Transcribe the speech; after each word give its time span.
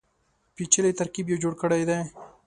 پېچلی 0.55 0.91
ترکیب 0.99 1.25
یې 1.29 1.41
جوړ 1.43 1.53
کړی 1.61 1.81
دی. 1.89 1.99